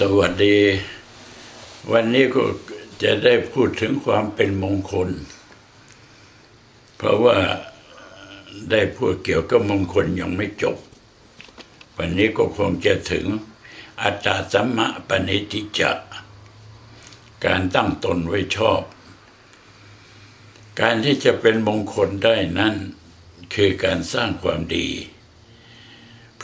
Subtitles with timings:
[0.00, 0.58] สวัสดี
[1.92, 2.42] วันนี้ก็
[3.02, 5.08] จะได้พูดถึงความเป็นมงคล
[6.96, 7.38] เพราะว่า
[8.70, 10.76] ได้พูดเกี่ยวกับมงคลยังไม่จบ
[11.96, 13.26] วันนี้ก็คงจะถึง
[14.02, 15.92] อัตตาสัมมะปณิทิจะ
[17.46, 18.82] การตั้งตนไว้ชอบ
[20.80, 22.74] การที่จะเป็นมงคลได้นั้น
[23.54, 24.88] คือการสร้างความดี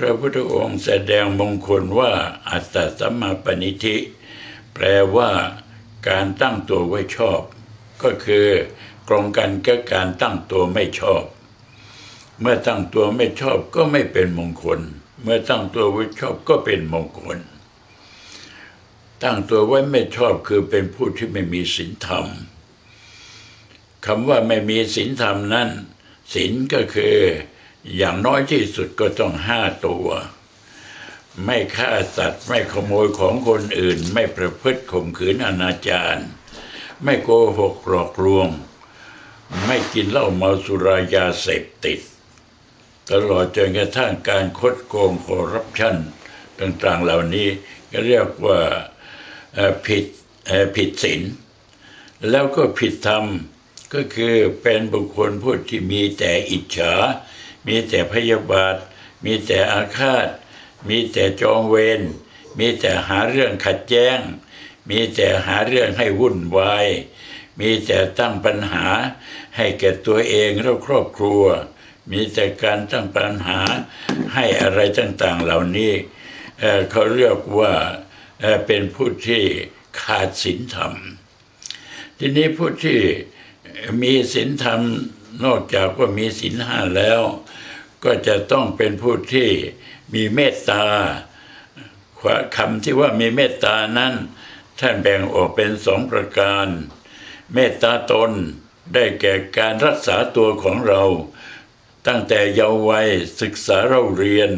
[0.03, 2.13] พระพุทธองค์แสดงมงคลว่า
[2.51, 3.97] อัตตาสัมมาปณิธิ
[4.75, 4.85] แปล
[5.17, 5.31] ว่า
[6.09, 7.41] การตั้งตัวไว้ชอบ
[8.03, 8.47] ก็คือ
[9.09, 11.23] กรงกันกับการตั้งตัวไม่ชอบ
[12.41, 14.81] เมื่อตั้งตัวไม่ชอบก็ไม่เป็นมงคล
[15.23, 17.39] เมื่อตั้งตัวไว้ชอบก็เป็นมงคล
[19.23, 22.27] ตั้งตัวไว้ไม่ชอบคือเป็นผู้ที่ไม่มีศีลธรรม
[24.07, 25.69] คำว่าไม่มีศีลธรรมนั้น
[26.33, 27.17] ศีลก็คือ
[27.97, 30.09] อย่างน้อยที่สุดก็ต้องห้าตัว
[31.45, 36.23] ไม่ฆ่าสัตว์ ไม่ขโมยของคนอื่น ไม่ประพฤติข่มขืนอนาจาร
[37.05, 38.49] ไม่โกหกหลอกลวง
[39.67, 42.01] ไม่กินเหล้าเมาสุรายาเสพติด
[43.11, 45.97] ตลอดจนกระทั่งการคดโกงคอร์รัปชัน
[46.61, 47.49] ต่างๆเหล่านี้
[47.91, 48.61] ก็เรียกว่า
[49.87, 50.05] ผิด
[50.77, 51.23] ผิดศีล
[52.31, 53.25] แล้วก็ผิดธรรม
[53.95, 56.95] ก็คือเป็นบุคคลผู้ที่มีแต่อิจฉา
[57.67, 58.77] มีแต่พยาบาท
[59.25, 60.29] มีแต่อาฆาต
[60.89, 62.01] มีแต่จองเวร
[62.59, 64.19] มีแต่หาเรื่องขัดแย้ง
[64.91, 66.87] มีแต่หาเรื่องให้วุ่นวาย
[67.61, 68.87] มีแต่ตั้งปัญหา
[69.57, 71.45] ให้แก่ตัวเองและครอบครัว
[72.11, 73.61] มีแต่การตั้งปัญหา
[74.35, 75.93] ให้อะไรต่างๆเหล่านี้
[76.61, 77.73] เเขาเรียกว่า
[78.67, 79.43] เป็นผู้ที่
[80.01, 80.93] ขาดศีลธรรม
[82.19, 82.99] ทีนี้ผู้ที่
[84.03, 84.81] มีศีลธรรม
[85.45, 87.21] นอกจากว่ามีศีลห้าแล้ว
[88.05, 89.51] ก็จะต้องเป็นผู้ที่
[90.15, 90.85] มีเมตตา
[92.57, 94.15] คำที่ว่ามีเมตตานั้น
[94.81, 96.67] ท่านแบ่งออกเป็นสองประการ
[97.55, 98.31] เมตตาตน
[98.95, 101.03] ได้แก่การรักษาตัวของเรา
[102.07, 103.09] ตั้งแต่เยาว์วัย
[103.41, 104.51] ศึกษาเราเรียน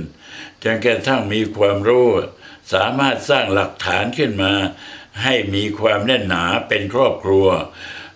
[0.63, 2.09] จนกระทั่งมีความรู้
[2.73, 4.53] สามารถสร้างหลักฐานขึ้นมา
[5.23, 7.47] ให้มีความแน่นหนาเป็นครอบครัว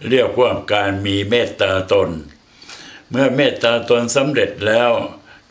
[0.08, 2.10] เรียกว่าการมีเมตตาตน
[3.10, 4.90] เมื่อเมตตาตนสำเร็จแล้ว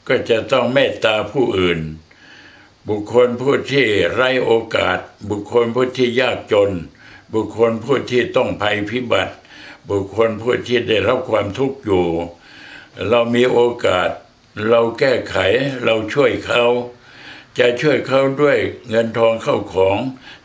[0.07, 1.79] ก็จะต้องเมตตาผู้อื่น
[2.89, 4.99] บุคคลผู้ที่ไร้โอกาส
[5.29, 6.71] บุคคลผู้ที่ยากจน
[7.33, 9.33] บุคคลผู้ที่ต้องภัยพิบัติ
[9.89, 12.07] บุคคลผู้ที่ได้รับความทุกข์อยู่
[13.09, 14.09] เรามีโอกาส
[14.67, 15.37] เราแก้ไข
[15.83, 16.63] เราช่วยเขา
[17.59, 18.57] จะช่วยเขาด้วย
[18.89, 19.97] เงินทองเข้าของ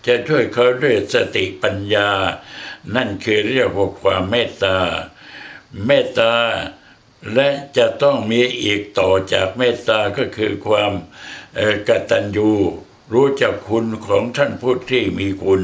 [0.06, 2.10] จะช่วยเขาด้วยสติปัญญา
[2.94, 4.78] นั่นคือเรียกว่าความเมตตา
[5.86, 6.34] เมตตา
[7.34, 10.92] และจะต้องมีอีกต่อจากเมตตาก็คือความ
[11.88, 12.50] กตัญญู
[13.12, 15.62] รู้จักคุณของท่านผู้ที่มีคุณ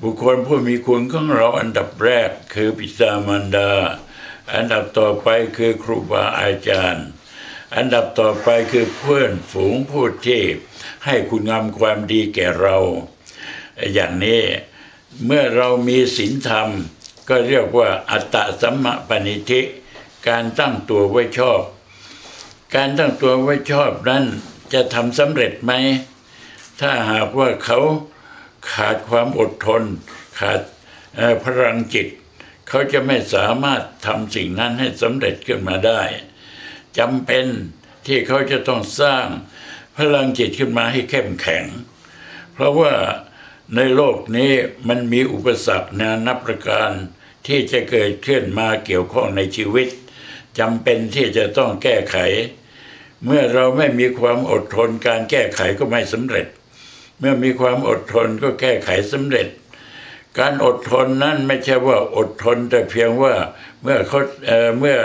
[0.00, 3.70] บุคคลผู้มีคุณของเราอันดับแรกคือปิตามารดา
[4.54, 7.06] อันดับต่อไปคือครูบาอาจารย์
[7.76, 10.42] อันดับต่อไปคือเพื่อนฝูงผู้ที่
[11.04, 12.76] ให้คุณงามความดีแก่เรา
[13.92, 14.42] อย่างนี้
[15.24, 16.68] เมื่อเรามีศีลธรรม
[17.28, 19.60] ก็เรียกว่าอัตตสัมมปณิธิ
[20.28, 21.62] การตั้งตัวไว้ชอบ
[22.74, 24.24] การตั้งตัวไว้ชอบนั้น
[24.72, 25.72] จะทำสำเร็จไหม
[26.80, 27.78] ถ้าหากว่าเขา
[28.72, 29.82] ขาดความอดทน
[30.38, 30.60] ขาด
[31.44, 32.08] พลังจิต
[32.68, 36.02] เขาจะไม่สามารถทำสิ่งนั้นให้สำเร็จขึ้นมาได้
[36.98, 37.46] จำเป็น
[38.06, 39.26] ที่เขาจะต้องสร้าง
[39.96, 41.64] พลังจิตขึ้นมาให้เข้มแข็ง
[42.52, 42.94] เพราะว่า
[43.76, 44.52] ในโลกนี้
[44.88, 46.90] มันมีอุปสรรคนานับประการ
[47.46, 49.88] ที่จะเกิดขึ้นมาเกี่ยวข้องในชีวิต
[50.58, 52.16] จำเป็นที่จะต้องแก้ไข
[53.24, 56.46] เมื่อเราไม่มีความอดทนการแก้ไขก็ไม่สำเร็จ
[57.18, 59.48] เมื่อมีความอดทนก็แก้ไขสำเร็จ
[60.38, 63.34] การอดทนนั้นไม่ใช่ว่าอดทนแต่เพียงว่า
[63.82, 64.98] เมื่อเขาเเมื่อ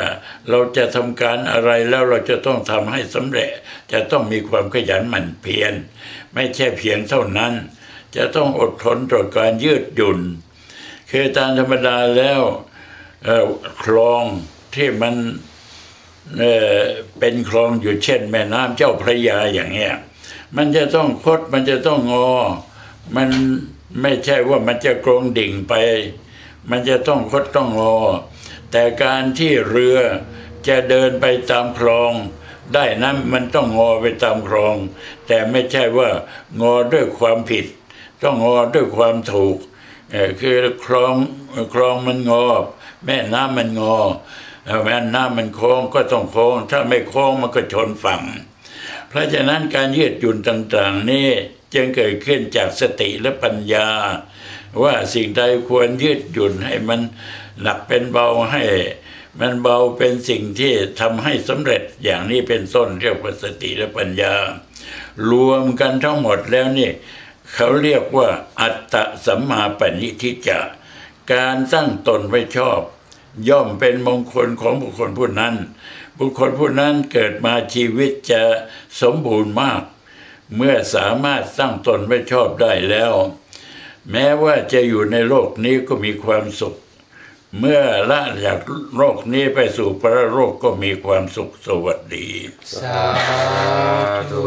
[0.49, 3.49] เราจะทำการอะไรแล้วเราจะต้องทำให้สำเร็จ
[3.93, 5.73] จะต้องมีความขยันหมั่นเพียร
[6.33, 7.53] ไม่ใช่เพียงเท่านั้น
[8.15, 10.19] จะต้องอดทนต่อการยืดหยุ่น
[11.11, 12.41] คือตามธรรมดาแล้ว
[13.83, 14.23] คลอง
[14.75, 15.15] ที่มัน
[16.37, 19.95] เเป็นคลองอยู่เช่น แม่น้ำเจ้าพระยาอย่างเงี้ย
[20.55, 22.31] มันจะต้องคดมันจะต้องงอ
[23.15, 23.29] มัน
[24.01, 25.73] ไม่ใช่ว่ามันจะกลงดิ่งไป
[26.69, 27.97] มันจะต้องคดต้องงอ
[28.71, 29.99] แต่การที่เรือ
[30.67, 32.13] จะเดินไปตามคลอง
[32.73, 34.75] ได้นั้นมันต้องงอไปตามคลอง
[35.27, 36.09] แต่ไม่ใช่ว่า
[36.61, 37.65] งอด้วยความผิด
[38.23, 39.57] ต้องงอด้วยความถูก
[40.39, 41.13] คือคลอง
[41.73, 42.45] คลองมันงอ
[43.05, 43.97] แม่น้ำมันงอ
[44.83, 48.21] แม่น้ำมันโค้งก็ต้องโค้ง ถ้าไม่โค้งมันก็ชนฝั่ง
[49.07, 51.29] เพราะฉะนั้นการยืดหยุ่นต่างๆ นี่
[51.73, 53.87] จึงเกิดขึ้นจากสติและปัญญา
[54.83, 57.01] ว่าสิ่งใดควรยืดหยุ่นให้มัน
[57.61, 58.63] หนักเป็นเบาให้
[59.39, 64.35] มันเบาเป็นสิ่งที่ทำให้สำเร็จอย่างนี้เป็นต้นเรียกว่าสติและปัญญา
[65.31, 66.91] รวมกันทั้งหมดแล้วนี่
[67.53, 68.27] เขาเรียกว่า
[68.59, 70.59] อัตตสัมมาปณิทิจะ
[71.33, 72.81] การตั้งตนไว้ชอบ
[73.49, 75.55] ย่อมเป็นมงคลของบุคคลผู้นั้น
[76.17, 78.43] บุคคลผู้นั้นเกิดมาชีวิตจะ
[79.01, 79.81] สมบูรณ์มาก
[80.55, 83.13] เมื่อสามารถตั้างตนไว้ชอบได้แล้ว
[84.11, 86.75] แม้ว่าจะอยู่ในโลกนี้ก็มีความสุข
[87.59, 87.81] เมื่อ
[88.11, 88.59] ละจาก
[88.95, 92.27] โลกนี้ไปสู่พระโลกก็มีความสุขสวัสดี
[92.81, 93.01] สา
[94.31, 94.45] ธุ